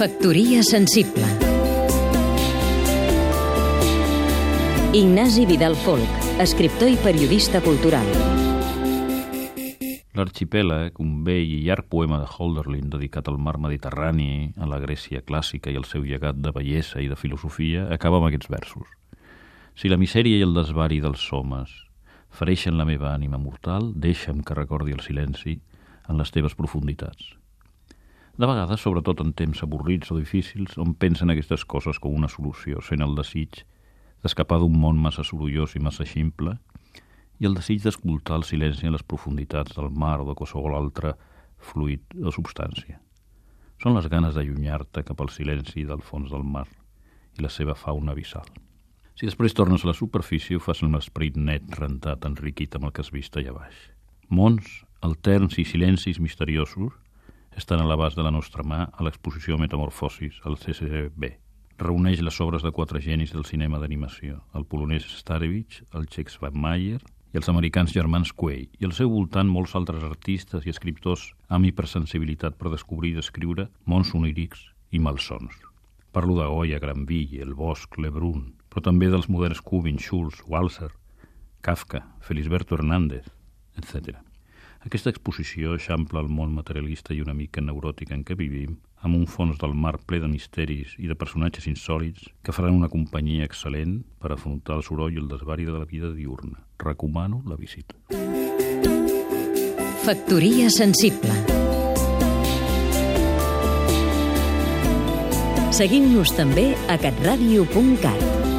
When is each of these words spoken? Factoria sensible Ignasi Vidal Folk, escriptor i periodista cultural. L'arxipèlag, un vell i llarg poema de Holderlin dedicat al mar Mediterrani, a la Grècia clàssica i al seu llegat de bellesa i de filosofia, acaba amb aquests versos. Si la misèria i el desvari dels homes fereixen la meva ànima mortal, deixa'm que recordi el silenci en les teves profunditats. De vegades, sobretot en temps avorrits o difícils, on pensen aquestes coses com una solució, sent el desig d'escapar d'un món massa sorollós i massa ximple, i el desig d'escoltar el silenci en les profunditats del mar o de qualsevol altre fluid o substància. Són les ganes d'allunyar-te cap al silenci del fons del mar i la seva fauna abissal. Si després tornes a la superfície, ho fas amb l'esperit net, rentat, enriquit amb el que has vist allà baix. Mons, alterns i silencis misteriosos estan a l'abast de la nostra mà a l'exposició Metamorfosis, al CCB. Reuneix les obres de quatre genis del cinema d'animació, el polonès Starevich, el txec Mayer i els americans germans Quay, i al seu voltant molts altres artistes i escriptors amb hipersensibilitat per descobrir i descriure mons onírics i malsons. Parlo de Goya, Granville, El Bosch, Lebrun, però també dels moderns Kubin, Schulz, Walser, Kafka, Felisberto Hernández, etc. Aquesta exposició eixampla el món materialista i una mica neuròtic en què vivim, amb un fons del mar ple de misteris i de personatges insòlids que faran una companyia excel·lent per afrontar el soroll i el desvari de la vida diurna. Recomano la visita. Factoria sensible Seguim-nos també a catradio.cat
Factoria 0.00 0.62
sensible 0.62 1.26
Ignasi 4.96 5.44
Vidal 5.44 5.74
Folk, 5.76 6.08
escriptor 6.40 6.88
i 6.88 6.96
periodista 6.96 7.60
cultural. 7.60 8.06
L'arxipèlag, 10.16 10.96
un 11.04 11.18
vell 11.26 11.52
i 11.52 11.58
llarg 11.66 11.90
poema 11.92 12.22
de 12.22 12.30
Holderlin 12.32 12.88
dedicat 12.88 13.28
al 13.28 13.36
mar 13.36 13.58
Mediterrani, 13.60 14.54
a 14.56 14.70
la 14.70 14.78
Grècia 14.80 15.20
clàssica 15.20 15.68
i 15.68 15.76
al 15.76 15.84
seu 15.84 16.08
llegat 16.08 16.40
de 16.40 16.54
bellesa 16.56 17.04
i 17.04 17.10
de 17.12 17.20
filosofia, 17.20 17.84
acaba 17.92 18.22
amb 18.22 18.30
aquests 18.30 18.48
versos. 18.48 18.88
Si 19.76 19.92
la 19.92 20.00
misèria 20.00 20.40
i 20.40 20.46
el 20.48 20.56
desvari 20.56 21.02
dels 21.04 21.26
homes 21.28 21.76
fereixen 22.32 22.80
la 22.80 22.88
meva 22.88 23.12
ànima 23.12 23.36
mortal, 23.36 23.92
deixa'm 23.92 24.40
que 24.48 24.56
recordi 24.56 24.96
el 24.96 25.04
silenci 25.04 25.58
en 26.08 26.16
les 26.16 26.32
teves 26.32 26.56
profunditats. 26.56 27.36
De 28.40 28.48
vegades, 28.48 28.80
sobretot 28.80 29.18
en 29.20 29.34
temps 29.36 29.58
avorrits 29.66 30.08
o 30.14 30.16
difícils, 30.16 30.78
on 30.80 30.94
pensen 30.96 31.28
aquestes 31.28 31.66
coses 31.68 31.98
com 32.00 32.14
una 32.16 32.28
solució, 32.32 32.80
sent 32.80 33.02
el 33.04 33.12
desig 33.18 33.58
d'escapar 34.24 34.56
d'un 34.62 34.78
món 34.80 34.96
massa 34.96 35.20
sorollós 35.28 35.74
i 35.76 35.82
massa 35.84 36.06
ximple, 36.08 36.54
i 37.36 37.48
el 37.48 37.58
desig 37.58 37.82
d'escoltar 37.84 38.38
el 38.40 38.46
silenci 38.48 38.88
en 38.88 38.94
les 38.96 39.04
profunditats 39.04 39.76
del 39.76 39.90
mar 39.92 40.22
o 40.22 40.28
de 40.30 40.36
qualsevol 40.38 40.78
altre 40.78 41.12
fluid 41.72 42.16
o 42.16 42.32
substància. 42.32 42.96
Són 43.82 43.98
les 43.98 44.08
ganes 44.08 44.32
d'allunyar-te 44.38 45.04
cap 45.04 45.20
al 45.20 45.28
silenci 45.34 45.84
del 45.84 46.00
fons 46.00 46.32
del 46.32 46.48
mar 46.56 46.64
i 47.36 47.44
la 47.44 47.52
seva 47.52 47.76
fauna 47.76 48.16
abissal. 48.16 48.48
Si 49.20 49.28
després 49.28 49.52
tornes 49.52 49.84
a 49.84 49.90
la 49.92 49.96
superfície, 50.00 50.56
ho 50.56 50.64
fas 50.64 50.80
amb 50.80 50.96
l'esperit 50.96 51.36
net, 51.36 51.68
rentat, 51.76 52.24
enriquit 52.24 52.80
amb 52.80 52.88
el 52.88 52.96
que 52.96 53.04
has 53.04 53.12
vist 53.12 53.36
allà 53.36 53.52
baix. 53.52 53.84
Mons, 54.32 54.80
alterns 55.04 55.60
i 55.60 55.68
silencis 55.68 56.24
misteriosos 56.24 56.96
estan 57.56 57.80
a 57.80 57.86
l'abast 57.86 58.16
de 58.16 58.22
la 58.22 58.30
nostra 58.30 58.62
mà 58.62 58.84
a 58.92 59.04
l'exposició 59.04 59.58
Metamorfosis, 59.58 60.40
al 60.44 60.58
CCB. 60.58 61.30
Reuneix 61.80 62.20
les 62.20 62.40
obres 62.44 62.62
de 62.62 62.70
quatre 62.76 63.00
genis 63.00 63.32
del 63.32 63.46
cinema 63.48 63.80
d'animació, 63.80 64.42
el 64.54 64.66
polonès 64.68 65.06
Starevich, 65.18 65.80
el 65.94 66.06
txec 66.06 66.30
Mayer 66.52 67.00
i 67.32 67.38
els 67.38 67.48
americans 67.48 67.92
germans 67.94 68.32
Quay, 68.32 68.68
i 68.80 68.84
al 68.84 68.92
seu 68.92 69.10
voltant 69.10 69.48
molts 69.48 69.74
altres 69.74 70.02
artistes 70.04 70.66
i 70.66 70.70
escriptors 70.70 71.32
amb 71.48 71.66
hipersensibilitat 71.66 72.58
per 72.58 72.70
descobrir 72.70 73.12
i 73.12 73.20
descriure 73.20 73.68
mons 73.86 74.14
onírics 74.14 74.66
i 74.90 74.98
malsons. 74.98 75.54
Parlo 76.12 76.36
de 76.40 76.46
Goya, 76.46 76.80
Granville, 76.82 77.42
El 77.42 77.54
Bosch, 77.54 77.98
Lebrun, 77.98 78.54
però 78.68 78.82
també 78.82 79.08
dels 79.10 79.28
moderns 79.30 79.62
Kubin, 79.62 79.98
Schulz, 79.98 80.42
Walser, 80.48 80.90
Kafka, 81.62 82.02
Felisberto 82.20 82.74
Hernández, 82.74 83.30
etc. 83.78 84.18
Aquesta 84.80 85.10
exposició 85.12 85.74
eixampla 85.76 86.22
el 86.24 86.30
món 86.32 86.54
materialista 86.56 87.12
i 87.12 87.20
una 87.20 87.34
mica 87.36 87.60
neuròtic 87.60 88.14
en 88.16 88.22
què 88.24 88.36
vivim, 88.36 88.78
amb 89.04 89.18
un 89.18 89.26
fons 89.28 89.60
del 89.60 89.74
mar 89.76 89.98
ple 90.08 90.22
de 90.22 90.28
misteris 90.28 90.94
i 90.96 91.08
de 91.10 91.16
personatges 91.20 91.68
insòlids 91.68 92.30
que 92.42 92.54
faran 92.56 92.78
una 92.78 92.88
companyia 92.88 93.44
excel·lent 93.48 93.98
per 94.20 94.32
afrontar 94.32 94.78
el 94.80 94.84
soroll 94.86 95.12
i 95.12 95.20
el 95.20 95.28
desvari 95.28 95.68
de 95.68 95.76
la 95.76 95.84
vida 95.84 96.12
diurna. 96.16 96.64
Recomano 96.80 97.42
la 97.44 97.60
visita. 97.60 97.96
Factoria 100.00 100.70
sensible 100.72 101.36
Seguim-nos 105.76 106.32
també 106.36 106.70
a 106.88 106.96
catradio.cat 107.00 108.49